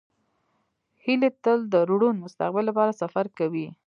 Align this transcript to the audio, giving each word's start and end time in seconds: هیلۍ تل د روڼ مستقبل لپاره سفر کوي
هیلۍ 1.03 1.29
تل 1.43 1.59
د 1.73 1.75
روڼ 1.89 2.03
مستقبل 2.23 2.63
لپاره 2.69 2.91
سفر 3.01 3.25
کوي 3.37 3.67